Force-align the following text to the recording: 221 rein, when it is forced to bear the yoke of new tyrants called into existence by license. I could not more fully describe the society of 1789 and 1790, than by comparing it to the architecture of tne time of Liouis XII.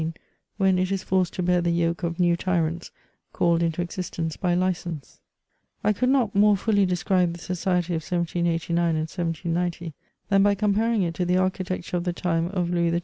221 0.57 0.57
rein, 0.57 0.57
when 0.77 0.81
it 0.81 0.91
is 0.91 1.03
forced 1.03 1.31
to 1.31 1.43
bear 1.43 1.61
the 1.61 1.69
yoke 1.69 2.01
of 2.01 2.19
new 2.19 2.35
tyrants 2.35 2.89
called 3.33 3.61
into 3.61 3.83
existence 3.83 4.35
by 4.35 4.55
license. 4.55 5.19
I 5.83 5.93
could 5.93 6.09
not 6.09 6.33
more 6.33 6.57
fully 6.57 6.87
describe 6.87 7.33
the 7.33 7.39
society 7.39 7.93
of 7.93 8.01
1789 8.01 8.79
and 8.83 8.97
1790, 9.01 9.93
than 10.29 10.41
by 10.41 10.55
comparing 10.55 11.03
it 11.03 11.13
to 11.13 11.25
the 11.25 11.37
architecture 11.37 11.97
of 11.97 12.03
tne 12.05 12.15
time 12.15 12.47
of 12.47 12.69
Liouis 12.71 12.93
XII. 12.93 12.99